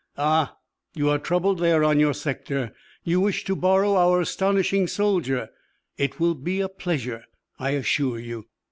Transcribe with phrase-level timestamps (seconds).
[0.17, 0.55] "Ah?
[0.95, 2.73] You are troubled there on your sector?
[3.03, 5.49] You wish to borrow our astonishing soldier?
[5.95, 7.23] It will be a pleasure,
[7.59, 8.47] I assure you."